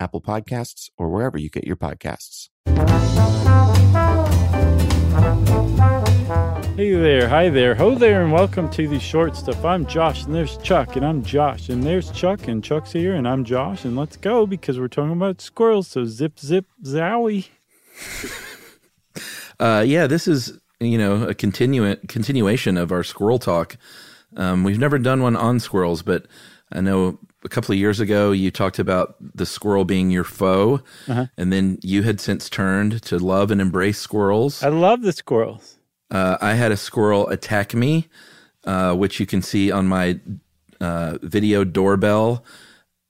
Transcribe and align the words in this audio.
Apple 0.00 0.20
Podcasts, 0.20 0.88
or 0.96 1.10
wherever 1.10 1.38
you 1.38 1.50
get 1.50 1.64
your 1.64 1.76
podcasts. 1.76 2.48
Hey 6.76 6.94
there, 6.94 7.28
hi 7.28 7.50
there, 7.50 7.74
ho 7.74 7.94
there, 7.94 8.22
and 8.22 8.32
welcome 8.32 8.70
to 8.70 8.88
the 8.88 8.98
short 8.98 9.36
stuff. 9.36 9.62
I'm 9.64 9.84
Josh, 9.84 10.24
and 10.24 10.34
there's 10.34 10.56
Chuck, 10.58 10.96
and 10.96 11.04
I'm 11.04 11.22
Josh, 11.22 11.68
and 11.68 11.82
there's 11.82 12.10
Chuck, 12.12 12.48
and 12.48 12.64
Chuck's 12.64 12.92
here, 12.92 13.14
and 13.14 13.28
I'm 13.28 13.44
Josh, 13.44 13.84
and 13.84 13.96
let's 13.96 14.16
go 14.16 14.46
because 14.46 14.80
we're 14.80 14.88
talking 14.88 15.12
about 15.12 15.42
squirrels. 15.42 15.88
So 15.88 16.06
zip, 16.06 16.38
zip, 16.38 16.66
zowie. 16.84 17.48
Uh, 19.60 19.84
yeah, 19.86 20.06
this 20.06 20.26
is 20.26 20.58
you 20.80 20.96
know 20.96 21.24
a 21.24 21.34
continu- 21.34 22.08
continuation 22.08 22.78
of 22.78 22.90
our 22.90 23.04
squirrel 23.04 23.38
talk. 23.38 23.76
Um, 24.34 24.64
we've 24.64 24.78
never 24.78 24.98
done 24.98 25.22
one 25.22 25.36
on 25.36 25.60
squirrels, 25.60 26.00
but 26.00 26.26
I 26.72 26.80
know 26.80 27.18
a 27.44 27.48
couple 27.48 27.72
of 27.72 27.78
years 27.78 28.00
ago 28.00 28.32
you 28.32 28.50
talked 28.50 28.78
about 28.78 29.16
the 29.34 29.46
squirrel 29.46 29.84
being 29.84 30.10
your 30.10 30.24
foe, 30.24 30.80
Uh-huh. 31.08 31.26
and 31.38 31.52
then 31.52 31.78
you 31.82 32.02
had 32.02 32.20
since 32.20 32.48
turned 32.50 33.02
to 33.04 33.18
love 33.18 33.50
and 33.50 33.60
embrace 33.60 33.98
squirrels. 33.98 34.62
I 34.62 34.68
love 34.68 35.02
the 35.02 35.12
squirrels. 35.12 35.76
Uh, 36.10 36.36
I 36.40 36.54
had 36.54 36.72
a 36.72 36.76
squirrel 36.76 37.28
attack 37.28 37.72
me, 37.74 38.08
uh, 38.64 38.94
which 38.94 39.20
you 39.20 39.26
can 39.26 39.42
see 39.42 39.70
on 39.70 39.86
my 39.86 40.18
uh, 40.80 41.18
video 41.22 41.64
doorbell. 41.64 42.44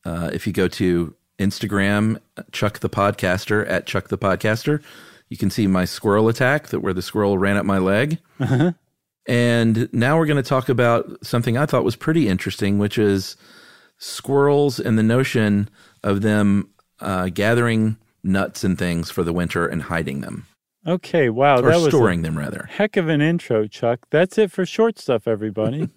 Uh, 0.05 0.31
if 0.33 0.47
you 0.47 0.53
go 0.53 0.69
to 0.69 1.15
Instagram, 1.39 2.21
Chuck 2.53 2.81
the 2.81 2.91
Podcaster 2.91 3.69
at 3.69 3.87
Chuck 3.87 4.09
the 4.09 4.19
Podcaster, 4.19 4.83
you 5.29 5.37
can 5.37 5.49
see 5.51 5.67
my 5.67 5.85
squirrel 5.87 6.29
attack 6.29 6.69
that 6.69 6.81
where 6.81 6.93
the 6.93 7.03
squirrel 7.03 7.39
ran 7.39 7.57
up 7.57 7.65
my 7.65 7.79
leg. 7.79 8.19
And 9.27 9.93
now 9.93 10.19
we're 10.19 10.27
going 10.27 10.43
to 10.43 10.49
talk 10.49 10.69
about 10.69 11.25
something 11.25 11.57
I 11.57 11.67
thought 11.67 11.85
was 11.85 11.97
pretty 11.97 12.27
interesting, 12.29 12.79
which 12.79 12.99
is 12.99 13.37
squirrels 14.01 14.81
and 14.81 14.99
the 14.99 15.03
notion 15.05 15.69
of 16.03 16.23
them 16.23 16.69
uh, 16.99 17.29
gathering 17.29 17.97
nuts 18.25 18.65
and 18.65 18.77
things 18.77 19.11
for 19.11 19.23
the 19.23 19.33
winter 19.33 19.67
and 19.67 19.83
hiding 19.85 20.21
them 20.21 20.47
Okay, 20.87 21.29
wow, 21.29 21.59
or 21.59 21.71
that 21.71 21.77
was 21.77 21.89
storing 21.89 22.23
them 22.23 22.39
rather. 22.39 22.67
heck 22.71 22.97
of 22.97 23.09
an 23.09 23.21
intro, 23.21 23.67
Chuck. 23.67 24.01
That's 24.11 24.39
it 24.39 24.51
for 24.51 24.65
short 24.65 24.99
stuff, 24.99 25.29
everybody. 25.29 25.91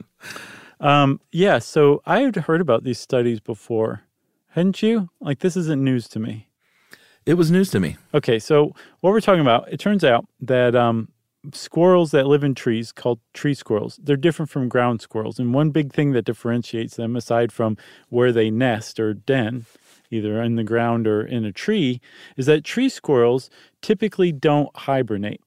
um, 0.80 1.20
yeah, 1.32 1.58
so 1.58 2.00
I 2.06 2.20
had 2.20 2.36
heard 2.36 2.62
about 2.62 2.82
these 2.82 2.98
studies 2.98 3.40
before, 3.40 4.02
hadn't 4.48 4.82
you? 4.82 5.10
Like 5.20 5.40
this 5.40 5.54
isn't 5.56 5.84
news 5.84 6.08
to 6.08 6.18
me. 6.18 6.48
It 7.26 7.34
was 7.34 7.50
news 7.50 7.70
to 7.72 7.80
me. 7.80 7.96
Okay, 8.14 8.38
so 8.38 8.74
what 9.00 9.10
we're 9.10 9.20
talking 9.20 9.40
about, 9.42 9.70
it 9.70 9.80
turns 9.80 10.02
out 10.02 10.26
that 10.40 10.74
um, 10.74 11.08
squirrels 11.52 12.10
that 12.10 12.26
live 12.26 12.44
in 12.44 12.54
trees, 12.54 12.92
called 12.92 13.20
tree 13.34 13.54
squirrels, 13.54 13.98
they're 14.02 14.16
different 14.16 14.50
from 14.50 14.68
ground 14.68 15.00
squirrels. 15.00 15.38
And 15.38 15.54
one 15.54 15.70
big 15.70 15.92
thing 15.92 16.12
that 16.12 16.24
differentiates 16.24 16.96
them, 16.96 17.16
aside 17.16 17.52
from 17.52 17.76
where 18.08 18.32
they 18.32 18.50
nest 18.50 18.98
or 19.00 19.14
den, 19.14 19.66
either 20.10 20.42
in 20.42 20.56
the 20.56 20.64
ground 20.64 21.06
or 21.06 21.24
in 21.24 21.44
a 21.44 21.52
tree, 21.52 22.00
is 22.36 22.46
that 22.46 22.64
tree 22.64 22.88
squirrels 22.88 23.50
typically 23.82 24.32
don't 24.32 24.74
hibernate, 24.76 25.40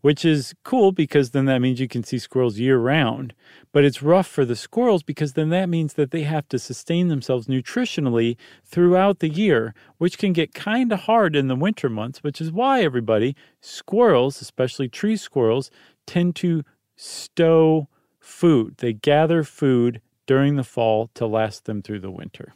which 0.00 0.24
is 0.24 0.54
cool 0.64 0.92
because 0.92 1.30
then 1.30 1.46
that 1.46 1.60
means 1.60 1.80
you 1.80 1.88
can 1.88 2.04
see 2.04 2.18
squirrels 2.18 2.58
year 2.58 2.78
round. 2.78 3.34
But 3.72 3.84
it's 3.84 4.02
rough 4.02 4.26
for 4.26 4.44
the 4.44 4.56
squirrels 4.56 5.02
because 5.02 5.32
then 5.32 5.48
that 5.50 5.68
means 5.68 5.94
that 5.94 6.10
they 6.10 6.22
have 6.22 6.48
to 6.48 6.58
sustain 6.58 7.08
themselves 7.08 7.46
nutritionally 7.46 8.36
throughout 8.64 9.18
the 9.18 9.28
year, 9.28 9.74
which 9.98 10.18
can 10.18 10.32
get 10.32 10.54
kind 10.54 10.92
of 10.92 11.00
hard 11.00 11.34
in 11.34 11.48
the 11.48 11.56
winter 11.56 11.88
months, 11.88 12.22
which 12.22 12.40
is 12.40 12.52
why 12.52 12.82
everybody, 12.82 13.34
squirrels, 13.60 14.40
especially 14.40 14.88
tree 14.88 15.16
squirrels, 15.16 15.70
tend 16.06 16.36
to 16.36 16.62
stow 16.96 17.88
food. 18.20 18.76
They 18.78 18.92
gather 18.92 19.42
food 19.42 20.00
during 20.26 20.56
the 20.56 20.64
fall 20.64 21.10
to 21.14 21.26
last 21.26 21.64
them 21.64 21.82
through 21.82 22.00
the 22.00 22.10
winter. 22.10 22.54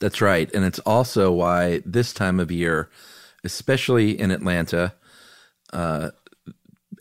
That's 0.00 0.20
right. 0.20 0.52
And 0.54 0.64
it's 0.64 0.80
also 0.80 1.32
why 1.32 1.82
this 1.84 2.12
time 2.12 2.38
of 2.38 2.50
year, 2.50 2.90
especially 3.42 4.18
in 4.18 4.30
Atlanta, 4.30 4.94
uh, 5.72 6.10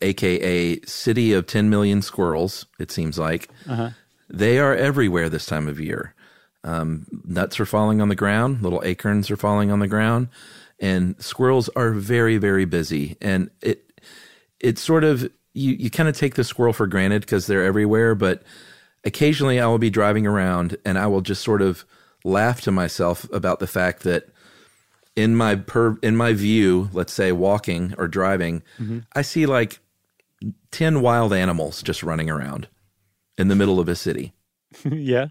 aka 0.04 0.80
city 0.82 1.34
of 1.34 1.48
10 1.48 1.70
million 1.70 2.02
squirrels, 2.02 2.66
it 2.80 2.92
seems 2.92 3.18
like, 3.18 3.50
they 4.30 4.60
are 4.60 4.76
everywhere 4.76 5.30
this 5.30 5.46
time 5.46 5.68
of 5.68 5.80
year. 5.80 6.14
Um, 6.64 7.06
nuts 7.26 7.60
are 7.60 7.66
falling 7.66 8.02
on 8.02 8.10
the 8.10 8.16
ground, 8.16 8.62
little 8.62 8.82
acorns 8.86 9.30
are 9.32 9.38
falling 9.38 9.72
on 9.72 9.80
the 9.80 9.88
ground, 9.88 10.28
and 10.80 11.16
squirrels 11.22 11.70
are 11.76 11.92
very, 11.92 12.38
very 12.38 12.66
busy. 12.66 13.18
And 13.22 13.50
it, 13.62 13.92
it's 14.60 14.82
sort 14.82 15.04
of, 15.04 15.24
you, 15.54 15.74
you 15.74 15.90
kind 15.90 16.08
of 16.10 16.18
take 16.18 16.36
the 16.36 16.44
squirrel 16.44 16.74
for 16.74 16.88
granted 16.88 17.22
because 17.22 17.48
they're 17.48 17.64
everywhere, 17.66 18.16
but 18.16 18.44
occasionally 19.04 19.60
I 19.60 19.68
will 19.68 19.78
be 19.78 19.90
driving 19.90 20.26
around 20.26 20.78
and 20.86 20.98
I 20.98 21.08
will 21.08 21.22
just 21.22 21.44
sort 21.44 21.62
of 21.62 21.86
laugh 22.24 22.62
to 22.62 22.72
myself 22.72 23.28
about 23.34 23.60
the 23.60 23.68
fact 23.68 24.04
that 24.04 24.30
in 25.16 25.36
my 25.36 25.56
per 25.56 25.98
in 26.02 26.16
my 26.16 26.34
view, 26.34 26.90
let's 26.94 27.14
say 27.14 27.32
walking 27.32 27.94
or 27.98 28.08
driving, 28.08 28.64
I 29.14 29.22
see 29.22 29.46
like 29.46 29.80
10 30.72 31.02
wild 31.02 31.34
animals 31.34 31.82
just 31.84 32.04
running 32.04 32.30
around 32.30 32.68
in 33.38 33.48
the 33.48 33.56
middle 33.56 33.80
of 33.80 33.88
a 33.88 33.96
city. 33.96 34.34
yeah. 34.90 35.28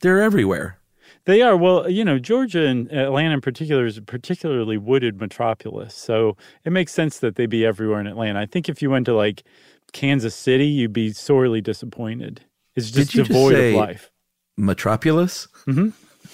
They're 0.00 0.20
everywhere. 0.20 0.78
They 1.24 1.40
are. 1.42 1.56
Well, 1.56 1.88
you 1.88 2.04
know, 2.04 2.18
Georgia 2.18 2.66
and 2.66 2.90
Atlanta 2.92 3.34
in 3.34 3.40
particular 3.40 3.86
is 3.86 3.96
a 3.96 4.02
particularly 4.02 4.76
wooded 4.76 5.20
metropolis. 5.20 5.94
So 5.94 6.36
it 6.64 6.70
makes 6.70 6.92
sense 6.92 7.18
that 7.20 7.36
they'd 7.36 7.46
be 7.46 7.64
everywhere 7.64 8.00
in 8.00 8.06
Atlanta. 8.06 8.40
I 8.40 8.46
think 8.46 8.68
if 8.68 8.82
you 8.82 8.90
went 8.90 9.06
to 9.06 9.14
like 9.14 9.44
Kansas 9.92 10.34
City, 10.34 10.66
you'd 10.66 10.92
be 10.92 11.12
sorely 11.12 11.60
disappointed. 11.60 12.40
It's 12.74 12.90
just 12.90 13.10
just 13.10 13.28
devoid 13.28 13.54
say- 13.54 13.70
of 13.70 13.76
life. 13.76 14.10
Metropolis? 14.56 15.48
Mm-hmm. 15.66 15.90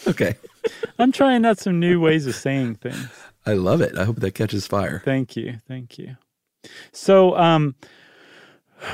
Okay. 0.09 0.37
I'm 0.99 1.12
trying 1.12 1.45
out 1.45 1.59
some 1.59 1.78
new 1.78 2.00
ways 2.00 2.27
of 2.27 2.34
saying 2.34 2.77
things. 2.77 3.09
I 3.47 3.55
love 3.55 3.81
it. 3.81 3.97
I 3.97 4.05
hope 4.05 4.16
that 4.16 4.34
catches 4.34 4.66
fire. 4.66 5.03
Thank 5.05 5.37
you. 5.37 5.60
Thank 5.69 5.99
you. 5.99 6.16
So, 6.93 7.37
um, 7.37 7.77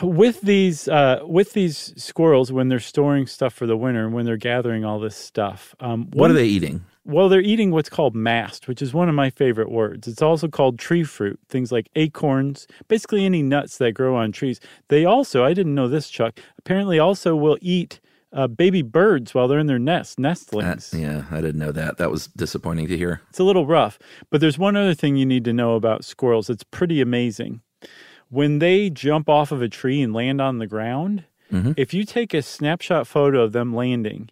with 0.03 0.41
these 0.41 0.89
uh, 0.89 1.21
with 1.25 1.53
these 1.53 1.93
squirrels, 1.97 2.53
when 2.53 2.69
they're 2.69 2.81
storing 2.81 3.27
stuff 3.27 3.53
for 3.55 3.67
the 3.67 3.77
winter 3.77 4.05
and 4.05 4.15
when 4.15 4.25
they're 4.25 4.37
gathering 4.37 4.85
all 4.85 4.99
this 4.99 5.17
stuff, 5.17 5.75
um, 5.81 6.09
What 6.13 6.31
are 6.31 6.35
they 6.35 6.47
eating? 6.47 6.85
Well, 7.07 7.29
they're 7.29 7.43
eating 7.43 7.71
what's 7.71 7.91
called 7.91 8.15
mast, 8.15 8.67
which 8.67 8.81
is 8.81 8.95
one 8.95 9.11
of 9.11 9.15
my 9.15 9.29
favorite 9.29 9.71
words. 9.71 10.09
It's 10.09 10.23
also 10.23 10.49
called 10.49 10.79
tree 10.79 11.05
fruit, 11.05 11.39
things 11.51 11.71
like 11.71 11.91
acorns, 11.97 12.67
basically 12.89 13.27
any 13.27 13.43
nuts 13.43 13.77
that 13.77 13.93
grow 13.93 14.17
on 14.17 14.33
trees. 14.33 14.59
They 14.89 15.05
also, 15.05 15.45
I 15.45 15.53
didn't 15.53 15.75
know 15.75 15.87
this, 15.87 16.09
Chuck, 16.09 16.41
apparently 16.59 16.99
also 16.99 17.37
will 17.37 17.59
eat 17.61 18.01
uh, 18.33 18.47
baby 18.47 18.81
birds 18.81 19.35
while 19.35 19.49
they're 19.49 19.59
in 19.59 19.67
their 19.67 19.79
nest, 19.79 20.19
nestlings. 20.19 20.95
yeah, 20.99 21.25
I 21.31 21.43
didn't 21.43 21.59
know 21.61 21.73
that. 21.73 21.99
That 21.99 22.11
was 22.11 22.27
disappointing 22.29 22.89
to 22.89 22.97
hear. 22.97 23.21
It's 23.29 23.39
a 23.39 23.45
little 23.45 23.67
rough. 23.67 23.99
But 24.31 24.41
there's 24.41 24.59
one 24.59 24.75
other 24.75 24.95
thing 24.95 25.17
you 25.17 25.27
need 25.27 25.45
to 25.45 25.53
know 25.53 25.75
about 25.75 26.05
squirrels. 26.07 26.49
It's 26.49 26.65
pretty 26.65 27.03
amazing. 27.03 27.61
When 28.35 28.59
they 28.59 28.91
jump 28.91 29.29
off 29.29 29.53
of 29.53 29.63
a 29.63 29.69
tree 29.69 30.03
and 30.03 30.13
land 30.13 30.41
on 30.41 30.59
the 30.59 30.67
ground, 30.67 31.23
mm-hmm. 31.53 31.71
if 31.77 31.95
you 31.95 32.05
take 32.05 32.35
a 32.35 32.43
snapshot 32.43 33.07
photo 33.07 33.43
of 33.43 33.53
them 33.53 33.73
landing, 33.73 34.29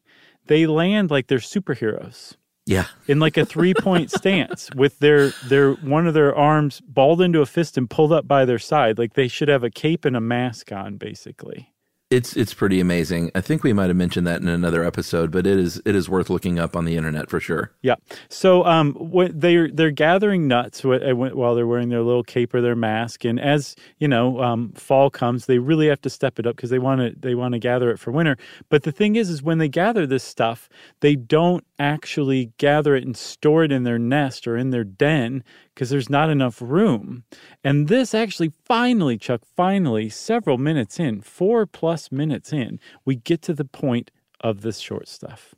they 0.48 0.66
land 0.66 1.12
like 1.12 1.28
they're 1.28 1.38
superheroes. 1.38 2.34
Yeah. 2.66 2.86
in 3.08 3.20
like 3.20 3.36
a 3.36 3.44
three 3.44 3.74
point 3.74 4.10
stance 4.16 4.70
with 4.74 4.98
their 4.98 5.30
their 5.48 5.72
one 5.74 6.08
of 6.08 6.14
their 6.14 6.34
arms 6.34 6.81
balled 6.81 7.20
into 7.20 7.40
a 7.40 7.46
fist 7.46 7.78
and 7.78 7.88
pulled 7.88 8.12
up 8.12 8.28
by 8.28 8.44
their 8.44 8.58
side 8.58 8.99
like 8.99 9.14
they 9.14 9.26
should 9.26 9.49
have 9.49 9.64
a 9.64 9.70
cape 9.70 10.04
and 10.04 10.16
a 10.16 10.20
mask 10.20 10.70
on 10.70 10.96
basically 10.96 11.71
It's 12.12 12.37
it's 12.37 12.53
pretty 12.55 12.79
amazing. 12.79 13.31
I 13.35 13.41
think 13.41 13.64
we 13.64 13.73
might 13.73 13.88
have 13.88 13.97
mentioned 13.97 14.26
that 14.26 14.43
in 14.43 14.49
another 14.49 14.85
episode, 14.85 15.31
but 15.31 15.47
it 15.47 15.59
is 15.59 15.81
it 15.87 15.94
is 15.94 16.09
worth 16.11 16.29
looking 16.31 16.59
up 16.59 16.76
on 16.76 16.85
the 16.85 16.97
internet 16.97 17.31
for 17.31 17.41
sure. 17.41 17.73
yeah 17.82 17.94
so 18.29 18.64
um 18.64 18.87
they're 19.32 19.70
they're 19.70 19.91
gathering 19.91 20.47
nuts 20.47 20.85
uh, 20.85 20.88
wh- 21.14 21.35
while 21.37 21.55
they're 21.55 21.67
wearing 21.67 21.88
their 21.88 22.03
little 22.03 22.23
cape 22.23 22.53
or 22.55 22.61
their 22.61 22.76
mask 22.76 23.25
and 23.25 23.41
as 23.41 23.75
you 23.99 24.09
know 24.09 24.41
um 24.43 24.73
fall 24.75 25.09
comes 25.11 25.47
they 25.47 25.59
really 25.59 25.88
have 25.88 26.00
to 26.03 26.11
step 26.11 26.38
it 26.38 26.47
up 26.47 26.56
because 26.56 26.70
they 26.70 26.79
want 26.79 27.00
to 27.00 27.14
they 27.19 27.35
want 27.35 27.53
to 27.55 27.59
gather 27.59 27.91
it 27.91 27.99
for 27.99 28.11
winter 28.11 28.37
but 28.69 28.82
the 28.82 28.93
thing 28.93 29.17
is 29.17 29.31
is 29.31 29.43
when 29.43 29.59
they 29.59 29.69
gather 29.69 30.06
this 30.06 30.25
stuff 30.25 30.69
they 31.00 31.17
don't 31.17 31.64
actually 31.79 32.53
gather 32.59 32.94
it 32.94 33.05
and 33.05 33.17
store 33.17 33.64
it 33.64 33.73
in 33.73 33.85
their 33.85 33.99
nest 33.99 34.47
or 34.47 34.56
in 34.56 34.70
their 34.70 34.85
den 34.85 35.43
because 35.74 35.90
there's 35.90 36.10
not 36.10 36.30
enough 36.30 36.60
room. 36.60 37.24
And 37.64 37.88
this 37.88 38.14
actually 38.14 38.52
finally, 38.64 39.16
Chuck, 39.19 39.42
finally, 39.56 40.08
several 40.08 40.58
minutes 40.58 41.00
in, 41.00 41.20
four 41.20 41.66
plus 41.66 42.12
minutes 42.12 42.52
in, 42.52 42.78
we 43.04 43.16
get 43.16 43.42
to 43.42 43.54
the 43.54 43.64
point 43.64 44.10
of 44.40 44.62
this 44.62 44.78
short 44.78 45.08
stuff. 45.08 45.54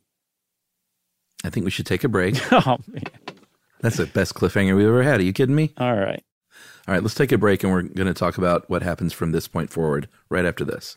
I 1.45 1.51
think 1.51 1.65
we 1.65 1.71
should 1.71 1.87
take 1.87 2.05
a 2.05 2.09
break. 2.09 2.41
Oh, 2.53 2.79
man. 2.87 3.03
That's 3.81 3.99
the 3.99 4.07
best 4.07 4.35
cliffhanger 4.35 4.75
we've 4.77 4.87
ever 4.87 5.03
had. 5.03 5.21
Are 5.21 5.25
you 5.25 5.35
kidding 5.35 5.55
me? 5.55 5.75
All 5.77 5.95
right. 5.95 6.25
All 6.87 6.95
right, 6.95 7.03
let's 7.03 7.15
take 7.15 7.33
a 7.33 7.39
break 7.39 7.63
and 7.63 7.73
we're 7.73 7.83
going 7.83 8.07
to 8.07 8.15
talk 8.15 8.39
about 8.39 8.69
what 8.71 8.83
happens 8.83 9.13
from 9.13 9.33
this 9.33 9.49
point 9.49 9.71
forward 9.71 10.09
right 10.31 10.45
after 10.45 10.65
this. 10.65 10.97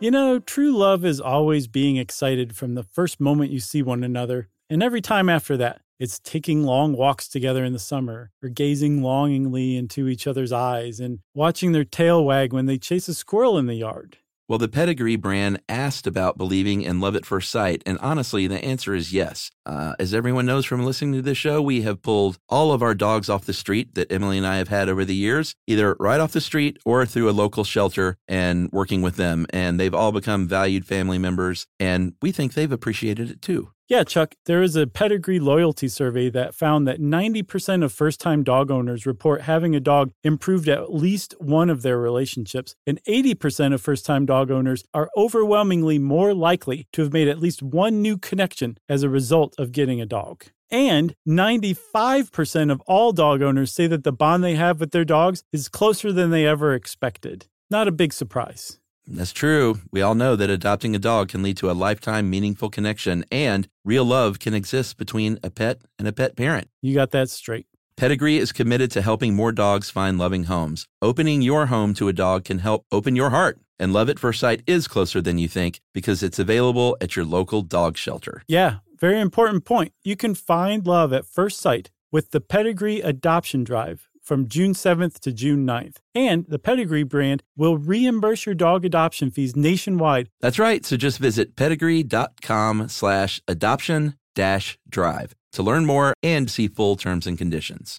You 0.00 0.12
know, 0.12 0.38
true 0.38 0.70
love 0.76 1.04
is 1.04 1.20
always 1.20 1.66
being 1.66 1.96
excited 1.96 2.54
from 2.54 2.76
the 2.76 2.84
first 2.84 3.18
moment 3.18 3.50
you 3.50 3.58
see 3.58 3.82
one 3.82 4.04
another, 4.04 4.48
and 4.70 4.80
every 4.80 5.00
time 5.00 5.28
after 5.28 5.56
that. 5.56 5.80
It's 5.98 6.20
taking 6.20 6.62
long 6.62 6.92
walks 6.92 7.26
together 7.26 7.64
in 7.64 7.72
the 7.72 7.80
summer, 7.80 8.30
or 8.40 8.48
gazing 8.48 9.02
longingly 9.02 9.76
into 9.76 10.06
each 10.06 10.28
other's 10.28 10.52
eyes, 10.52 11.00
and 11.00 11.18
watching 11.34 11.72
their 11.72 11.84
tail 11.84 12.24
wag 12.24 12.52
when 12.52 12.66
they 12.66 12.78
chase 12.78 13.08
a 13.08 13.14
squirrel 13.14 13.58
in 13.58 13.66
the 13.66 13.74
yard. 13.74 14.18
Well, 14.48 14.58
the 14.58 14.66
Pedigree 14.66 15.16
brand 15.16 15.60
asked 15.68 16.06
about 16.06 16.38
believing 16.38 16.80
in 16.80 17.00
love 17.00 17.14
at 17.14 17.26
first 17.26 17.50
sight, 17.50 17.82
and 17.84 17.98
honestly, 17.98 18.46
the 18.46 18.64
answer 18.64 18.94
is 18.94 19.12
yes. 19.12 19.50
Uh, 19.66 19.92
as 19.98 20.14
everyone 20.14 20.46
knows 20.46 20.64
from 20.64 20.86
listening 20.86 21.12
to 21.12 21.22
this 21.22 21.36
show, 21.36 21.60
we 21.60 21.82
have 21.82 22.00
pulled 22.00 22.38
all 22.48 22.72
of 22.72 22.82
our 22.82 22.94
dogs 22.94 23.28
off 23.28 23.44
the 23.44 23.52
street 23.52 23.94
that 23.94 24.10
Emily 24.10 24.38
and 24.38 24.46
I 24.46 24.56
have 24.56 24.68
had 24.68 24.88
over 24.88 25.04
the 25.04 25.14
years, 25.14 25.54
either 25.66 25.94
right 26.00 26.18
off 26.18 26.32
the 26.32 26.40
street 26.40 26.78
or 26.86 27.04
through 27.04 27.28
a 27.28 27.32
local 27.32 27.62
shelter 27.62 28.16
and 28.26 28.70
working 28.72 29.02
with 29.02 29.16
them. 29.16 29.46
And 29.50 29.78
they've 29.78 29.94
all 29.94 30.12
become 30.12 30.48
valued 30.48 30.86
family 30.86 31.18
members, 31.18 31.66
and 31.78 32.14
we 32.22 32.32
think 32.32 32.54
they've 32.54 32.72
appreciated 32.72 33.30
it 33.30 33.42
too. 33.42 33.72
Yeah, 33.88 34.04
Chuck, 34.04 34.34
there 34.44 34.62
is 34.62 34.76
a 34.76 34.86
pedigree 34.86 35.40
loyalty 35.40 35.88
survey 35.88 36.28
that 36.28 36.54
found 36.54 36.86
that 36.86 37.00
90% 37.00 37.82
of 37.82 37.90
first 37.90 38.20
time 38.20 38.42
dog 38.42 38.70
owners 38.70 39.06
report 39.06 39.40
having 39.40 39.74
a 39.74 39.80
dog 39.80 40.12
improved 40.22 40.68
at 40.68 40.92
least 40.92 41.34
one 41.40 41.70
of 41.70 41.80
their 41.80 41.96
relationships, 41.96 42.76
and 42.86 43.00
80% 43.08 43.72
of 43.72 43.80
first 43.80 44.04
time 44.04 44.26
dog 44.26 44.50
owners 44.50 44.84
are 44.92 45.08
overwhelmingly 45.16 45.98
more 45.98 46.34
likely 46.34 46.86
to 46.92 47.00
have 47.00 47.14
made 47.14 47.28
at 47.28 47.38
least 47.38 47.62
one 47.62 48.02
new 48.02 48.18
connection 48.18 48.76
as 48.90 49.02
a 49.02 49.08
result 49.08 49.54
of 49.56 49.72
getting 49.72 50.02
a 50.02 50.06
dog. 50.06 50.44
And 50.70 51.14
95% 51.26 52.70
of 52.70 52.82
all 52.82 53.12
dog 53.12 53.40
owners 53.40 53.72
say 53.72 53.86
that 53.86 54.04
the 54.04 54.12
bond 54.12 54.44
they 54.44 54.56
have 54.56 54.80
with 54.80 54.90
their 54.90 55.06
dogs 55.06 55.44
is 55.50 55.70
closer 55.70 56.12
than 56.12 56.28
they 56.28 56.46
ever 56.46 56.74
expected. 56.74 57.46
Not 57.70 57.88
a 57.88 57.92
big 57.92 58.12
surprise. 58.12 58.80
That's 59.10 59.32
true. 59.32 59.80
We 59.90 60.02
all 60.02 60.14
know 60.14 60.36
that 60.36 60.50
adopting 60.50 60.94
a 60.94 60.98
dog 60.98 61.28
can 61.30 61.42
lead 61.42 61.56
to 61.58 61.70
a 61.70 61.72
lifetime 61.72 62.28
meaningful 62.28 62.68
connection, 62.68 63.24
and 63.32 63.68
real 63.84 64.04
love 64.04 64.38
can 64.38 64.52
exist 64.52 64.98
between 64.98 65.38
a 65.42 65.50
pet 65.50 65.80
and 65.98 66.06
a 66.06 66.12
pet 66.12 66.36
parent. 66.36 66.68
You 66.82 66.94
got 66.94 67.10
that 67.12 67.30
straight. 67.30 67.66
Pedigree 67.96 68.36
is 68.36 68.52
committed 68.52 68.90
to 68.92 69.02
helping 69.02 69.34
more 69.34 69.50
dogs 69.50 69.90
find 69.90 70.18
loving 70.18 70.44
homes. 70.44 70.86
Opening 71.02 71.42
your 71.42 71.66
home 71.66 71.94
to 71.94 72.08
a 72.08 72.12
dog 72.12 72.44
can 72.44 72.58
help 72.58 72.84
open 72.92 73.16
your 73.16 73.30
heart. 73.30 73.58
And 73.80 73.92
Love 73.92 74.08
at 74.08 74.18
First 74.18 74.40
Sight 74.40 74.62
is 74.66 74.86
closer 74.86 75.20
than 75.20 75.38
you 75.38 75.48
think 75.48 75.80
because 75.94 76.22
it's 76.22 76.38
available 76.38 76.96
at 77.00 77.16
your 77.16 77.24
local 77.24 77.62
dog 77.62 77.96
shelter. 77.96 78.42
Yeah, 78.46 78.76
very 79.00 79.20
important 79.20 79.64
point. 79.64 79.92
You 80.04 80.16
can 80.16 80.34
find 80.34 80.86
love 80.86 81.12
at 81.12 81.24
first 81.24 81.60
sight 81.60 81.90
with 82.10 82.30
the 82.30 82.40
Pedigree 82.40 83.00
Adoption 83.00 83.64
Drive 83.64 84.07
from 84.28 84.46
June 84.46 84.74
7th 84.74 85.18
to 85.20 85.32
June 85.32 85.66
9th. 85.66 85.96
And 86.14 86.44
the 86.46 86.58
Pedigree 86.58 87.02
brand 87.02 87.42
will 87.56 87.78
reimburse 87.78 88.44
your 88.44 88.54
dog 88.54 88.84
adoption 88.84 89.30
fees 89.30 89.56
nationwide. 89.56 90.28
That's 90.40 90.58
right. 90.58 90.84
So 90.84 90.98
just 90.98 91.18
visit 91.18 91.56
pedigree.com 91.56 92.88
slash 92.88 93.40
adoption 93.48 94.14
dash 94.34 94.78
drive 94.88 95.34
to 95.52 95.62
learn 95.62 95.86
more 95.86 96.12
and 96.22 96.50
see 96.50 96.68
full 96.68 96.96
terms 96.96 97.26
and 97.26 97.38
conditions. 97.38 97.98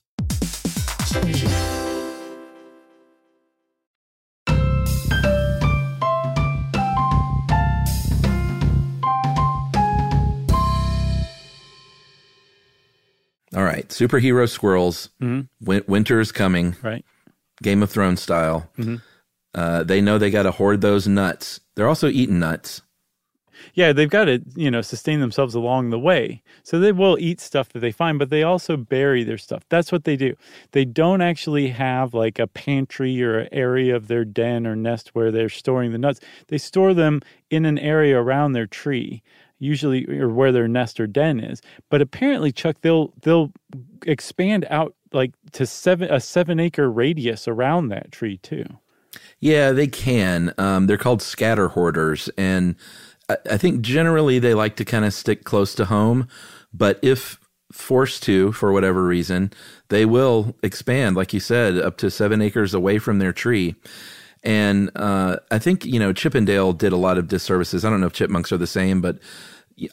All 13.59 13.65
right, 13.65 13.85
superhero 13.89 14.47
squirrels. 14.47 15.09
Mhm. 15.21 15.49
Win- 15.59 15.83
winter 15.85 16.21
is 16.21 16.31
coming. 16.31 16.77
Right. 16.81 17.03
Game 17.61 17.83
of 17.83 17.89
Thrones 17.89 18.21
style. 18.21 18.69
Mhm. 18.79 19.01
Uh, 19.53 19.83
they 19.83 19.99
know 19.99 20.17
they 20.17 20.31
got 20.31 20.43
to 20.43 20.51
hoard 20.51 20.79
those 20.79 21.09
nuts. 21.09 21.59
They're 21.75 21.89
also 21.89 22.07
eating 22.07 22.39
nuts. 22.39 22.83
Yeah, 23.73 23.91
they've 23.91 24.09
got 24.09 24.25
to, 24.25 24.41
you 24.55 24.71
know, 24.71 24.79
sustain 24.81 25.19
themselves 25.19 25.55
along 25.55 25.89
the 25.89 25.99
way. 25.99 26.41
So 26.63 26.79
they 26.79 26.93
will 26.93 27.17
eat 27.19 27.41
stuff 27.41 27.67
that 27.73 27.79
they 27.79 27.91
find, 27.91 28.17
but 28.17 28.29
they 28.29 28.43
also 28.43 28.77
bury 28.77 29.25
their 29.25 29.37
stuff. 29.37 29.65
That's 29.67 29.91
what 29.91 30.05
they 30.05 30.15
do. 30.15 30.35
They 30.71 30.85
don't 30.85 31.19
actually 31.19 31.67
have 31.67 32.13
like 32.13 32.39
a 32.39 32.47
pantry 32.47 33.21
or 33.21 33.39
an 33.39 33.49
area 33.51 33.93
of 33.93 34.07
their 34.07 34.23
den 34.23 34.65
or 34.65 34.77
nest 34.77 35.09
where 35.13 35.31
they're 35.31 35.49
storing 35.49 35.91
the 35.91 35.97
nuts. 35.97 36.21
They 36.47 36.57
store 36.57 36.93
them 36.93 37.19
in 37.49 37.65
an 37.65 37.77
area 37.77 38.17
around 38.17 38.53
their 38.53 38.67
tree, 38.67 39.21
usually 39.59 40.07
or 40.09 40.29
where 40.29 40.51
their 40.51 40.67
nest 40.67 40.99
or 40.99 41.07
den 41.07 41.39
is. 41.39 41.61
But 41.89 42.01
apparently, 42.01 42.51
Chuck, 42.51 42.77
they'll 42.81 43.13
they'll 43.21 43.51
expand 44.05 44.65
out 44.69 44.95
like 45.11 45.33
to 45.53 45.65
seven 45.65 46.11
a 46.11 46.19
seven 46.19 46.59
acre 46.59 46.89
radius 46.89 47.47
around 47.47 47.89
that 47.89 48.11
tree 48.11 48.37
too. 48.37 48.65
Yeah, 49.39 49.71
they 49.71 49.87
can. 49.87 50.53
Um, 50.57 50.87
they're 50.87 50.97
called 50.97 51.21
scatter 51.21 51.69
hoarders, 51.69 52.29
and 52.37 52.75
I, 53.29 53.37
I 53.51 53.57
think 53.57 53.81
generally 53.81 54.39
they 54.39 54.53
like 54.53 54.75
to 54.77 54.85
kind 54.85 55.05
of 55.05 55.13
stick 55.13 55.43
close 55.43 55.75
to 55.75 55.85
home. 55.85 56.27
But 56.73 56.99
if 57.01 57.39
forced 57.71 58.23
to, 58.23 58.51
for 58.51 58.71
whatever 58.71 59.05
reason, 59.05 59.51
they 59.89 60.05
will 60.05 60.55
expand, 60.63 61.15
like 61.15 61.33
you 61.33 61.39
said, 61.39 61.77
up 61.77 61.97
to 61.97 62.11
seven 62.11 62.41
acres 62.41 62.73
away 62.73 62.97
from 62.97 63.19
their 63.19 63.33
tree. 63.33 63.75
And 64.43 64.89
uh, 64.95 65.37
I 65.51 65.59
think 65.59 65.85
you 65.85 65.99
know 65.99 66.13
Chip 66.13 66.35
'n 66.35 66.45
Dale 66.45 66.73
did 66.73 66.93
a 66.93 66.97
lot 66.97 67.17
of 67.17 67.27
disservices. 67.27 67.83
I 67.83 67.89
don't 67.89 67.99
know 67.99 68.07
if 68.07 68.13
chipmunks 68.13 68.51
are 68.51 68.57
the 68.57 68.67
same, 68.67 69.01
but 69.01 69.19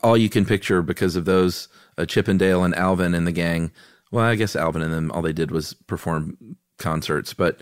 all 0.03 0.17
you 0.17 0.29
can 0.29 0.45
picture 0.45 0.83
because 0.83 1.17
of 1.17 1.25
those 1.25 1.69
uh, 1.99 2.07
Chip 2.07 2.29
'n 2.29 2.39
Dale 2.39 2.63
and 2.65 2.75
Alvin 2.77 3.15
and 3.15 3.27
the 3.27 3.33
gang. 3.33 3.73
Well, 4.13 4.25
I 4.25 4.37
guess 4.37 4.55
Alvin 4.55 4.83
and 4.83 4.93
them 4.93 5.11
all 5.11 5.23
they 5.23 5.33
did 5.33 5.51
was 5.51 5.73
perform 5.75 6.37
concerts, 6.79 7.35
but 7.35 7.61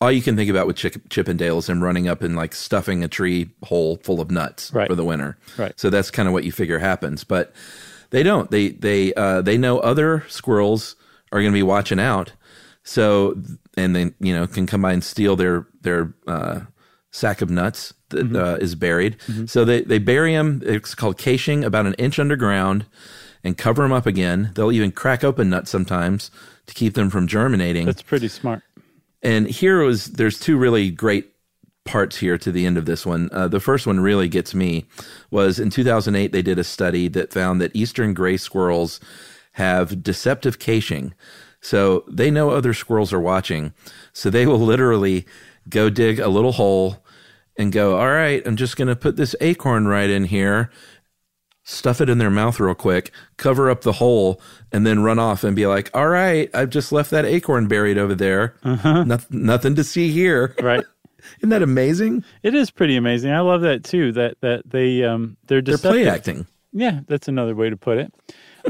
all 0.00 0.12
you 0.12 0.22
can 0.22 0.36
think 0.36 0.50
about 0.50 0.66
with 0.66 0.76
Chip, 0.76 1.08
Chippendale 1.10 1.58
is 1.58 1.68
him 1.68 1.82
running 1.82 2.06
up 2.08 2.22
and 2.22 2.36
like 2.36 2.54
stuffing 2.54 3.02
a 3.02 3.08
tree 3.08 3.50
hole 3.64 3.96
full 4.02 4.20
of 4.20 4.30
nuts 4.30 4.70
Right. 4.72 4.88
for 4.88 4.94
the 4.94 5.04
winter. 5.04 5.38
Right. 5.56 5.72
So 5.78 5.88
that's 5.90 6.10
kind 6.10 6.26
of 6.28 6.34
what 6.34 6.44
you 6.44 6.52
figure 6.52 6.78
happens, 6.78 7.24
but 7.24 7.52
they 8.10 8.22
don't. 8.22 8.50
They 8.50 8.68
they 8.70 9.12
uh, 9.14 9.42
they 9.42 9.58
know 9.58 9.78
other 9.80 10.24
squirrels 10.28 10.96
are 11.32 11.40
going 11.40 11.52
to 11.52 11.56
be 11.56 11.62
watching 11.62 11.98
out. 12.00 12.32
So 12.86 13.36
and 13.76 13.96
they 13.96 14.12
you 14.20 14.32
know 14.32 14.46
can 14.46 14.66
come 14.66 14.82
by 14.82 14.92
and 14.92 15.02
steal 15.02 15.34
their 15.34 15.66
their 15.82 16.14
uh, 16.28 16.60
sack 17.10 17.42
of 17.42 17.50
nuts 17.50 17.92
that 18.10 18.34
uh, 18.34 18.56
is 18.60 18.76
buried. 18.76 19.16
So 19.46 19.64
they 19.64 19.82
they 19.82 19.98
bury 19.98 20.34
them. 20.34 20.62
It's 20.64 20.94
called 20.94 21.18
caching, 21.18 21.64
about 21.64 21.86
an 21.86 21.94
inch 21.94 22.20
underground, 22.20 22.86
and 23.42 23.58
cover 23.58 23.82
them 23.82 23.92
up 23.92 24.06
again. 24.06 24.52
They'll 24.54 24.70
even 24.70 24.92
crack 24.92 25.24
open 25.24 25.50
nuts 25.50 25.70
sometimes 25.70 26.30
to 26.66 26.74
keep 26.74 26.94
them 26.94 27.10
from 27.10 27.26
germinating. 27.26 27.86
That's 27.86 28.02
pretty 28.02 28.28
smart. 28.28 28.62
And 29.20 29.48
here 29.48 29.80
was 29.82 30.06
there's 30.12 30.38
two 30.38 30.56
really 30.56 30.90
great 30.92 31.32
parts 31.84 32.18
here 32.18 32.38
to 32.38 32.52
the 32.52 32.66
end 32.66 32.78
of 32.78 32.86
this 32.86 33.04
one. 33.04 33.28
Uh, 33.32 33.48
the 33.48 33.60
first 33.60 33.86
one 33.86 33.98
really 33.98 34.28
gets 34.28 34.54
me 34.54 34.86
was 35.32 35.58
in 35.58 35.70
2008 35.70 36.30
they 36.30 36.42
did 36.42 36.58
a 36.58 36.64
study 36.64 37.08
that 37.08 37.32
found 37.32 37.60
that 37.60 37.74
eastern 37.74 38.14
gray 38.14 38.36
squirrels 38.36 39.00
have 39.52 40.04
deceptive 40.04 40.60
caching. 40.60 41.14
So 41.60 42.04
they 42.08 42.30
know 42.30 42.50
other 42.50 42.74
squirrels 42.74 43.12
are 43.12 43.20
watching. 43.20 43.72
So 44.12 44.30
they 44.30 44.46
will 44.46 44.60
literally 44.60 45.26
go 45.68 45.90
dig 45.90 46.18
a 46.20 46.28
little 46.28 46.52
hole 46.52 47.04
and 47.56 47.72
go, 47.72 47.98
all 47.98 48.10
right, 48.10 48.46
I'm 48.46 48.56
just 48.56 48.76
going 48.76 48.88
to 48.88 48.96
put 48.96 49.16
this 49.16 49.34
acorn 49.40 49.88
right 49.88 50.10
in 50.10 50.24
here, 50.24 50.70
stuff 51.64 52.00
it 52.00 52.08
in 52.08 52.18
their 52.18 52.30
mouth 52.30 52.60
real 52.60 52.74
quick, 52.74 53.10
cover 53.36 53.70
up 53.70 53.80
the 53.80 53.92
hole, 53.94 54.40
and 54.70 54.86
then 54.86 55.02
run 55.02 55.18
off 55.18 55.42
and 55.42 55.56
be 55.56 55.66
like, 55.66 55.90
all 55.94 56.08
right, 56.08 56.50
I've 56.54 56.70
just 56.70 56.92
left 56.92 57.10
that 57.10 57.24
acorn 57.24 57.66
buried 57.66 57.98
over 57.98 58.14
there. 58.14 58.56
Uh-huh. 58.62 59.04
nothing 59.30 59.74
to 59.74 59.84
see 59.84 60.12
here. 60.12 60.54
Right. 60.60 60.84
Isn't 61.38 61.48
that 61.48 61.62
amazing? 61.62 62.22
It 62.42 62.54
is 62.54 62.70
pretty 62.70 62.94
amazing. 62.94 63.32
I 63.32 63.40
love 63.40 63.62
that 63.62 63.82
too. 63.82 64.12
That 64.12 64.36
that 64.42 64.62
they 64.70 65.02
um 65.02 65.36
they're 65.46 65.60
deceptive. 65.60 65.92
they're 65.92 66.04
play 66.04 66.08
acting. 66.08 66.46
Yeah, 66.72 67.00
that's 67.08 67.26
another 67.26 67.54
way 67.56 67.68
to 67.70 67.76
put 67.76 67.98
it. 67.98 68.14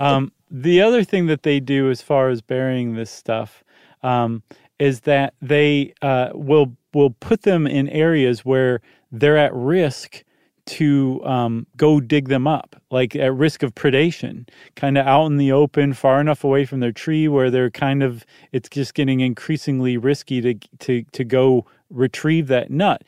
Um, 0.00 0.33
the 0.50 0.81
other 0.81 1.05
thing 1.05 1.26
that 1.26 1.43
they 1.43 1.61
do 1.61 1.91
as 1.91 2.03
far 2.03 2.29
as 2.29 2.41
burying 2.41 2.95
this 2.95 3.11
stuff 3.11 3.65
um, 4.03 4.43
is 4.79 5.00
that 5.00 5.35
they 5.41 5.93
uh, 6.03 6.31
will 6.35 6.76
will 6.93 7.11
put 7.11 7.43
them 7.43 7.67
in 7.67 7.88
areas 7.88 8.45
where 8.45 8.81
they're 9.12 9.37
at 9.37 9.55
risk 9.55 10.25
to 10.67 11.25
um, 11.25 11.67
go 11.76 12.00
dig 12.00 12.29
them 12.29 12.47
up, 12.47 12.75
like 12.91 13.15
at 13.15 13.33
risk 13.35 13.62
of 13.62 13.75
predation, 13.75 14.49
kind 14.75 14.99
of 14.99 15.07
out 15.07 15.26
in 15.26 15.37
the 15.37 15.53
open, 15.53 15.93
far 15.95 16.21
enough 16.21 16.43
away 16.43 16.65
from 16.65 16.81
their 16.81 16.93
tree 16.93 17.29
where 17.29 17.50
they're 17.50 17.71
kind 17.71 18.03
of 18.03 18.26
it's 18.53 18.69
just 18.69 18.95
getting 18.95 19.21
increasingly 19.21 19.97
risky 19.97 20.41
to 20.41 20.55
to 20.81 21.03
to 21.12 21.25
go 21.25 21.65
retrieve 21.91 22.49
that 22.49 22.71
nut. 22.71 23.05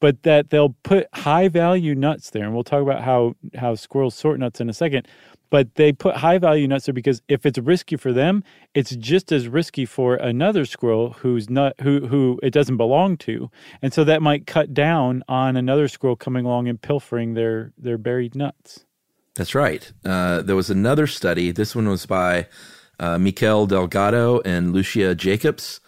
But 0.00 0.22
that 0.24 0.50
they'll 0.50 0.76
put 0.82 1.06
high 1.14 1.48
value 1.48 1.94
nuts 1.94 2.30
there, 2.30 2.44
and 2.44 2.54
we'll 2.54 2.64
talk 2.64 2.82
about 2.82 3.02
how 3.02 3.34
how 3.54 3.74
squirrels 3.74 4.14
sort 4.14 4.38
nuts 4.38 4.60
in 4.60 4.68
a 4.68 4.74
second 4.74 5.06
but 5.50 5.74
they 5.76 5.92
put 5.92 6.16
high 6.16 6.38
value 6.38 6.66
nuts 6.66 6.86
there 6.86 6.92
because 6.92 7.22
if 7.28 7.46
it's 7.46 7.58
risky 7.58 7.96
for 7.96 8.12
them, 8.12 8.42
it's 8.74 8.94
just 8.96 9.32
as 9.32 9.48
risky 9.48 9.84
for 9.84 10.16
another 10.16 10.64
squirrel 10.64 11.12
who's 11.20 11.48
not 11.48 11.74
who 11.80 12.06
who 12.06 12.38
it 12.42 12.50
doesn't 12.50 12.76
belong 12.76 13.16
to, 13.18 13.50
and 13.82 13.92
so 13.92 14.04
that 14.04 14.22
might 14.22 14.46
cut 14.46 14.74
down 14.74 15.22
on 15.28 15.56
another 15.56 15.88
squirrel 15.88 16.16
coming 16.16 16.44
along 16.44 16.68
and 16.68 16.80
pilfering 16.80 17.34
their 17.34 17.72
their 17.78 17.98
buried 17.98 18.34
nuts. 18.34 18.84
That's 19.34 19.54
right. 19.54 19.90
Uh, 20.04 20.42
there 20.42 20.56
was 20.56 20.70
another 20.70 21.06
study. 21.06 21.50
This 21.52 21.76
one 21.76 21.88
was 21.88 22.06
by 22.06 22.48
uh, 22.98 23.18
Mikel 23.18 23.66
Delgado 23.66 24.40
and 24.40 24.72
Lucia 24.72 25.14
Jacobs, 25.14 25.80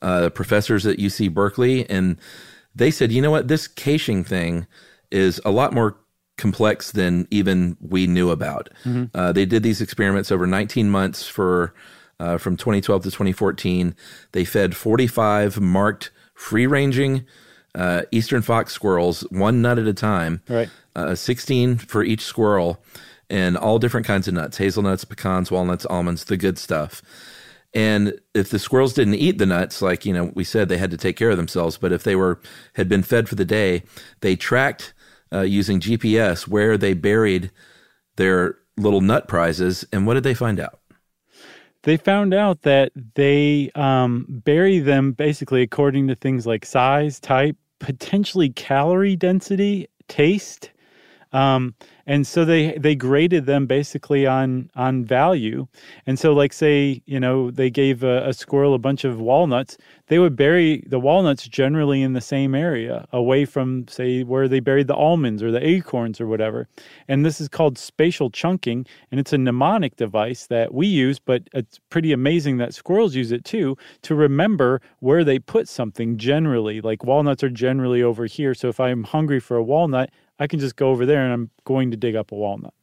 uh, 0.00 0.30
professors 0.30 0.86
at 0.86 0.98
UC 0.98 1.34
Berkeley, 1.34 1.88
and 1.90 2.16
they 2.74 2.90
said, 2.90 3.12
you 3.12 3.22
know 3.22 3.30
what, 3.30 3.48
this 3.48 3.66
caching 3.66 4.24
thing 4.24 4.66
is 5.10 5.40
a 5.44 5.50
lot 5.50 5.72
more 5.72 5.96
complex 6.36 6.92
than 6.92 7.28
even 7.30 7.76
we 7.80 8.06
knew 8.06 8.30
about. 8.30 8.68
Mm-hmm. 8.84 9.04
Uh, 9.14 9.32
they 9.32 9.46
did 9.46 9.62
these 9.62 9.80
experiments 9.80 10.32
over 10.32 10.46
19 10.46 10.90
months 10.90 11.26
for 11.26 11.74
uh, 12.20 12.38
from 12.38 12.56
2012 12.56 13.02
to 13.04 13.10
2014. 13.10 13.94
They 14.32 14.44
fed 14.44 14.74
45 14.74 15.60
marked 15.60 16.10
free 16.34 16.66
ranging 16.66 17.24
uh, 17.74 18.02
eastern 18.10 18.42
fox 18.42 18.72
squirrels 18.72 19.22
one 19.30 19.60
nut 19.60 19.78
at 19.78 19.86
a 19.86 19.94
time, 19.94 20.42
right? 20.48 20.68
Uh, 20.94 21.14
16 21.14 21.78
for 21.78 22.04
each 22.04 22.22
squirrel, 22.22 22.82
and 23.28 23.56
all 23.56 23.78
different 23.78 24.06
kinds 24.06 24.28
of 24.28 24.34
nuts: 24.34 24.58
hazelnuts, 24.58 25.04
pecans, 25.04 25.50
walnuts, 25.50 25.84
almonds, 25.86 26.24
the 26.24 26.36
good 26.36 26.58
stuff. 26.58 27.02
And 27.74 28.20
if 28.34 28.50
the 28.50 28.58
squirrels 28.58 28.94
didn't 28.94 29.14
eat 29.14 29.38
the 29.38 29.46
nuts, 29.46 29.82
like 29.82 30.06
you 30.06 30.12
know 30.12 30.30
we 30.34 30.44
said, 30.44 30.68
they 30.68 30.78
had 30.78 30.92
to 30.92 30.96
take 30.96 31.16
care 31.16 31.30
of 31.30 31.36
themselves. 31.36 31.76
But 31.76 31.92
if 31.92 32.04
they 32.04 32.16
were 32.16 32.40
had 32.74 32.88
been 32.88 33.02
fed 33.02 33.28
for 33.28 33.34
the 33.34 33.44
day, 33.44 33.82
they 34.20 34.36
tracked 34.36 34.94
uh, 35.32 35.40
using 35.40 35.80
GPS 35.80 36.46
where 36.46 36.78
they 36.78 36.94
buried 36.94 37.50
their 38.16 38.56
little 38.76 39.00
nut 39.00 39.28
prizes. 39.28 39.84
And 39.92 40.06
what 40.06 40.14
did 40.14 40.22
they 40.22 40.34
find 40.34 40.60
out? 40.60 40.78
They 41.82 41.96
found 41.98 42.32
out 42.32 42.62
that 42.62 42.92
they 43.14 43.70
um, 43.74 44.24
bury 44.28 44.78
them 44.78 45.12
basically 45.12 45.60
according 45.62 46.08
to 46.08 46.14
things 46.14 46.46
like 46.46 46.64
size, 46.64 47.20
type, 47.20 47.56
potentially 47.78 48.48
calorie 48.50 49.16
density, 49.16 49.88
taste. 50.08 50.70
Um, 51.34 51.74
and 52.06 52.26
so 52.26 52.44
they 52.44 52.78
they 52.78 52.94
graded 52.94 53.46
them 53.46 53.66
basically 53.66 54.26
on 54.26 54.70
on 54.76 55.04
value. 55.04 55.66
And 56.06 56.18
so 56.18 56.32
like 56.32 56.52
say 56.52 57.02
you 57.06 57.18
know 57.18 57.50
they 57.50 57.70
gave 57.70 58.04
a, 58.04 58.28
a, 58.28 58.32
squirrel 58.32 58.74
a 58.74 58.78
bunch 58.78 59.04
of 59.04 59.20
walnuts 59.20 59.76
they 60.08 60.18
would 60.18 60.36
bury 60.36 60.84
the 60.86 61.00
walnuts 61.00 61.48
generally 61.48 62.02
in 62.02 62.12
the 62.12 62.20
same 62.20 62.54
area 62.54 63.08
away 63.12 63.46
from 63.46 63.88
say 63.88 64.22
where 64.22 64.46
they 64.48 64.60
buried 64.60 64.86
the 64.86 64.94
almonds 64.94 65.42
or 65.42 65.50
the 65.50 65.66
acorns 65.66 66.20
or 66.20 66.26
whatever. 66.26 66.68
And 67.08 67.24
this 67.24 67.40
is 67.40 67.48
called 67.48 67.78
spatial 67.78 68.30
chunking 68.30 68.86
and 69.10 69.18
it's 69.18 69.32
a 69.32 69.38
mnemonic 69.38 69.96
device 69.96 70.46
that 70.46 70.72
we 70.72 70.86
use 70.86 71.18
but 71.18 71.42
it's 71.52 71.80
pretty 71.90 72.12
amazing 72.12 72.58
that 72.58 72.74
squirrels 72.74 73.16
use 73.16 73.32
it 73.32 73.44
too 73.44 73.76
to 74.02 74.14
remember 74.14 74.80
where 75.00 75.24
they 75.24 75.38
put 75.38 75.68
something 75.68 76.16
generally. 76.16 76.80
Like 76.80 77.02
walnuts 77.02 77.42
are 77.42 77.50
generally 77.50 78.02
over 78.02 78.26
here 78.26 78.54
so 78.54 78.68
if 78.68 78.78
i'm 78.78 79.04
hungry 79.04 79.40
for 79.40 79.56
a 79.56 79.62
walnut 79.64 80.10
I 80.38 80.46
can 80.46 80.58
just 80.58 80.76
go 80.76 80.90
over 80.90 81.06
there 81.06 81.24
and 81.24 81.32
I'm 81.32 81.50
going 81.64 81.90
to 81.90 81.96
dig 81.96 82.16
up 82.16 82.32
a 82.32 82.34
walnut. 82.34 82.74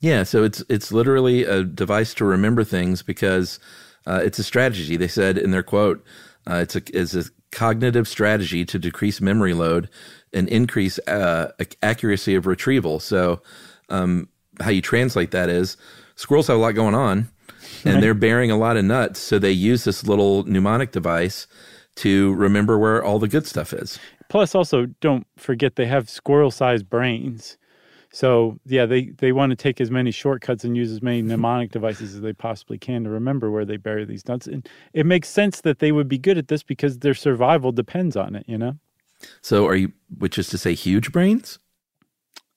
Yeah, 0.00 0.22
so 0.24 0.44
it's 0.44 0.62
it's 0.68 0.92
literally 0.92 1.44
a 1.44 1.64
device 1.64 2.12
to 2.14 2.24
remember 2.24 2.64
things 2.64 3.02
because 3.02 3.58
uh, 4.06 4.20
it's 4.22 4.38
a 4.38 4.44
strategy. 4.44 4.96
They 4.96 5.08
said 5.08 5.38
in 5.38 5.50
their 5.50 5.62
quote, 5.62 6.04
uh, 6.46 6.56
it's 6.56 6.76
a 6.76 6.82
it's 6.92 7.14
a 7.14 7.24
cognitive 7.52 8.06
strategy 8.06 8.64
to 8.66 8.78
decrease 8.78 9.20
memory 9.20 9.54
load 9.54 9.88
and 10.32 10.48
increase 10.48 10.98
uh, 11.06 11.52
accuracy 11.82 12.34
of 12.34 12.46
retrieval. 12.46 13.00
So, 13.00 13.40
um, 13.88 14.28
how 14.60 14.70
you 14.70 14.82
translate 14.82 15.30
that 15.30 15.48
is 15.48 15.76
squirrels 16.16 16.48
have 16.48 16.56
a 16.56 16.60
lot 16.60 16.72
going 16.72 16.94
on, 16.94 17.28
and 17.84 18.02
they're 18.02 18.14
bearing 18.28 18.50
a 18.50 18.58
lot 18.58 18.76
of 18.76 18.84
nuts, 18.84 19.20
so 19.20 19.38
they 19.38 19.52
use 19.52 19.84
this 19.84 20.06
little 20.06 20.44
mnemonic 20.44 20.92
device 20.92 21.46
to 21.96 22.34
remember 22.34 22.76
where 22.78 23.02
all 23.02 23.18
the 23.18 23.28
good 23.28 23.46
stuff 23.46 23.72
is. 23.72 23.98
Plus, 24.28 24.54
also 24.54 24.86
don't 25.00 25.26
forget 25.36 25.76
they 25.76 25.86
have 25.86 26.08
squirrel-sized 26.08 26.88
brains. 26.88 27.56
So 28.10 28.58
yeah, 28.64 28.86
they, 28.86 29.06
they 29.06 29.32
want 29.32 29.50
to 29.50 29.56
take 29.56 29.80
as 29.80 29.90
many 29.90 30.10
shortcuts 30.10 30.64
and 30.64 30.76
use 30.76 30.90
as 30.90 31.02
many 31.02 31.22
mnemonic 31.30 31.72
devices 31.72 32.14
as 32.14 32.20
they 32.20 32.32
possibly 32.32 32.78
can 32.78 33.04
to 33.04 33.10
remember 33.10 33.50
where 33.50 33.64
they 33.64 33.76
bury 33.76 34.04
these 34.04 34.26
nuts. 34.28 34.46
And 34.46 34.68
it 34.92 35.06
makes 35.06 35.28
sense 35.28 35.60
that 35.62 35.78
they 35.78 35.92
would 35.92 36.08
be 36.08 36.18
good 36.18 36.38
at 36.38 36.48
this 36.48 36.62
because 36.62 36.98
their 36.98 37.14
survival 37.14 37.72
depends 37.72 38.16
on 38.16 38.34
it, 38.34 38.44
you 38.48 38.58
know? 38.58 38.76
So 39.40 39.66
are 39.66 39.76
you 39.76 39.92
which 40.18 40.38
is 40.38 40.48
to 40.48 40.58
say 40.58 40.74
huge 40.74 41.10
brains? 41.10 41.58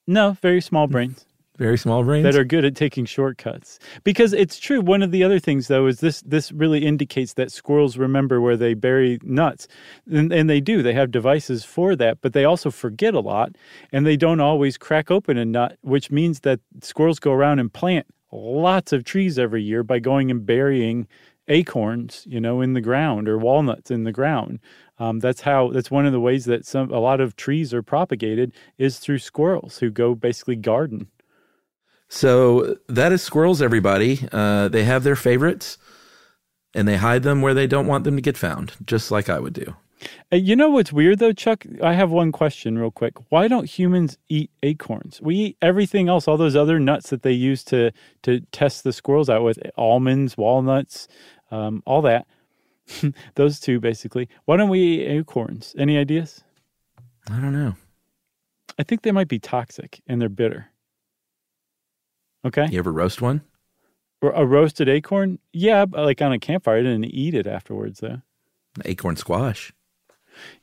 No, 0.06 0.38
very 0.42 0.62
small 0.62 0.88
hmm. 0.88 0.92
brains 0.92 1.26
very 1.58 1.78
small 1.78 2.04
brains. 2.04 2.24
That 2.24 2.36
are 2.36 2.44
good 2.44 2.66
at 2.66 2.76
taking 2.76 3.06
shortcuts. 3.06 3.80
Because 4.04 4.34
it's 4.34 4.60
true 4.60 4.80
one 4.80 5.02
of 5.02 5.12
the 5.12 5.24
other 5.24 5.40
things 5.40 5.68
though 5.68 5.88
is 5.88 6.00
this 6.00 6.22
this 6.22 6.52
really 6.52 6.86
indicates 6.86 7.34
that 7.34 7.52
squirrels 7.52 7.98
remember 7.98 8.40
where 8.40 8.58
they 8.58 8.74
bury 8.74 9.20
nuts. 9.24 9.68
And, 10.10 10.32
and, 10.32 10.48
they 10.48 10.62
do. 10.62 10.82
They 10.82 10.94
have 10.94 11.12
devices 11.12 11.66
for 11.66 11.96
that 11.96 12.20
but 12.22 12.34
they 12.34 12.46
also 12.46 12.72
forget 12.72 13.14
a 13.14 13.20
lot 13.20 13.56
and 13.92 14.06
they 14.06 14.16
don't 14.16 14.40
always 14.40 14.78
crack 14.78 15.12
open 15.12 15.38
a 15.38 15.46
nut 15.46 15.78
which 15.82 16.12
means 16.12 16.42
that 16.42 16.60
squirrels 16.82 17.20
go 17.20 17.34
around 17.34 17.60
and 17.60 17.74
plant 17.74 18.06
lots 18.32 18.94
of 18.94 19.04
trees 19.04 19.40
every 19.40 19.64
year 19.64 19.84
by 19.84 20.00
going 20.00 20.30
and 20.32 20.46
burying 20.46 21.08
acorns 21.50 22.26
you 22.28 22.40
know 22.40 22.62
in 22.62 22.74
the 22.74 22.82
ground 22.82 23.28
or 23.28 23.38
walnuts 23.38 23.90
in 23.90 24.04
the 24.04 24.12
ground. 24.12 24.60
Um, 25.00 25.20
that's 25.20 25.42
how 25.42 25.70
that's 25.72 25.92
one 25.92 26.06
of 26.06 26.14
the 26.14 26.20
ways 26.20 26.46
that 26.46 26.66
some 26.66 26.92
a 26.92 27.00
lot 27.00 27.20
of 27.20 27.36
trees 27.36 27.74
are 27.74 27.84
propagated 27.84 28.54
is 28.78 29.00
through 29.00 29.20
squirrels 29.20 29.80
who 29.80 29.90
go 29.90 30.16
basically 30.16 30.56
garden 30.56 31.08
so 32.10 32.78
that 32.88 33.12
is 33.12 33.22
squirrels, 33.22 33.62
everybody. 33.62 34.28
Uh, 34.32 34.68
they 34.68 34.84
have 34.84 35.04
their 35.04 35.16
favorites 35.16 35.78
and 36.74 36.88
they 36.88 36.98
hide 36.98 37.24
them 37.24 37.42
where 37.42 37.54
they 37.54 37.68
don't 37.68 37.88
want 37.88 38.04
them 38.04 38.16
to 38.16 38.22
get 38.22 38.38
found, 38.38 38.74
just 38.86 39.12
like 39.12 39.30
I 39.30 39.40
would 39.40 39.54
do. 39.54 39.76
Uh, 40.32 40.36
you 40.36 40.56
know 40.56 40.70
what's 40.70 40.94
weird 40.94 41.20
though, 41.20 41.34
Chuck? 41.34 41.66
I 41.82 41.94
have 41.94 42.12
one 42.12 42.32
question 42.32 42.78
real 42.78 42.92
quick. 42.92 43.14
Why 43.30 43.48
don't 43.48 43.66
humans 43.66 44.18
eat 44.30 44.52
acorns? 44.62 45.20
We 45.22 45.36
eat 45.36 45.58
everything 45.62 46.08
else, 46.08 46.28
all 46.28 46.38
those 46.38 46.56
other 46.56 46.80
nuts 46.80 47.10
that 47.10 47.24
they 47.24 47.32
use 47.32 47.64
to 47.66 47.92
to 48.24 48.42
test 48.52 48.84
the 48.84 48.94
squirrels 48.94 49.30
out 49.30 49.44
with 49.44 49.60
almonds, 49.76 50.38
walnuts, 50.38 51.08
um, 51.50 51.82
all 51.86 52.02
that. 52.04 52.28
those 53.36 53.60
two 53.60 53.80
basically. 53.80 54.30
Why 54.46 54.58
don't 54.58 54.70
we 54.70 54.80
eat 54.82 55.08
acorns? 55.08 55.76
Any 55.78 55.98
ideas? 55.98 56.44
I 57.30 57.40
don't 57.40 57.54
know. 57.54 57.76
I 58.80 58.84
think 58.84 59.02
they 59.02 59.12
might 59.12 59.28
be 59.28 59.40
toxic 59.40 60.02
and 60.08 60.22
they're 60.22 60.30
bitter. 60.30 60.68
Okay. 62.46 62.68
You 62.72 62.80
ever 62.80 62.92
roast 62.92 63.22
one? 63.22 63.42
A 64.22 64.46
roasted 64.46 64.90
acorn? 64.90 65.38
Yeah, 65.54 65.86
like 65.92 66.22
on 66.22 66.32
a 66.32 66.40
campfire. 66.40 66.78
I 66.78 66.82
didn't 66.82 67.06
eat 67.06 67.36
it 67.36 67.46
afterwards, 67.46 68.00
though. 68.00 68.22
Acorn 68.86 69.16
squash. 69.16 69.74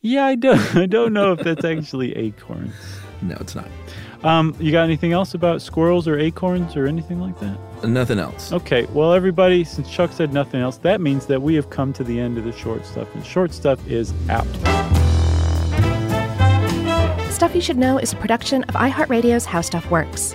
Yeah, 0.00 0.24
I 0.24 0.34
don't. 0.34 0.76
I 0.76 0.86
don't 0.86 1.12
know 1.12 1.32
if 1.32 1.40
that's 1.40 1.64
actually 1.64 2.16
acorns. 2.16 2.74
No, 3.22 3.36
it's 3.40 3.54
not. 3.54 3.68
Um, 4.24 4.56
you 4.58 4.72
got 4.72 4.84
anything 4.84 5.12
else 5.12 5.34
about 5.34 5.60
squirrels 5.62 6.08
or 6.08 6.18
acorns 6.18 6.76
or 6.76 6.86
anything 6.86 7.20
like 7.20 7.38
that? 7.40 7.58
Nothing 7.84 8.18
else. 8.18 8.52
Okay. 8.52 8.86
Well, 8.86 9.12
everybody, 9.12 9.64
since 9.64 9.90
Chuck 9.90 10.12
said 10.12 10.32
nothing 10.32 10.60
else, 10.60 10.78
that 10.78 11.00
means 11.00 11.26
that 11.26 11.42
we 11.42 11.54
have 11.54 11.70
come 11.70 11.92
to 11.94 12.04
the 12.04 12.18
end 12.18 12.38
of 12.38 12.44
the 12.44 12.52
short 12.52 12.86
stuff, 12.86 13.14
and 13.14 13.24
short 13.24 13.52
stuff 13.52 13.86
is 13.86 14.12
out. 14.30 14.46
Stuff 17.30 17.54
You 17.54 17.60
Should 17.60 17.76
Know 17.76 17.98
is 17.98 18.12
a 18.12 18.16
production 18.16 18.62
of 18.64 18.74
iHeartRadio's 18.74 19.44
How 19.44 19.60
Stuff 19.60 19.90
Works. 19.90 20.34